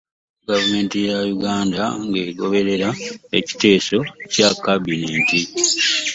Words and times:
Gavumenti 0.49 0.97
ya 1.07 1.17
Uganda 1.35 1.83
ng'egoberera 2.07 2.89
ekiteeso 3.39 3.97
kya 4.31 4.49
Kabinenti 4.65 5.39